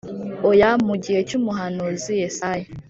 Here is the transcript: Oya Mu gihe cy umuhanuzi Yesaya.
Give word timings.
Oya 0.49 0.69
Mu 0.87 0.95
gihe 1.03 1.19
cy 1.27 1.35
umuhanuzi 1.39 2.11
Yesaya. 2.21 2.65